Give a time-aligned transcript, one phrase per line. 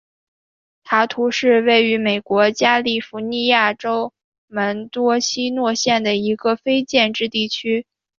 [0.83, 4.13] 塔图是位于美国加利福尼亚州
[4.47, 7.85] 门多西诺县的一个非建制地区。